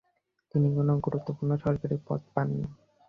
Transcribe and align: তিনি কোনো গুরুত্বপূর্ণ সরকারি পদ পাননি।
তিনি 0.51 0.67
কোনো 0.75 0.93
গুরুত্বপূর্ণ 1.05 1.51
সরকারি 1.63 1.95
পদ 2.07 2.21
পাননি। 2.33 2.65